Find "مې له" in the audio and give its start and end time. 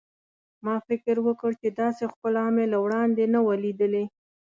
2.55-2.77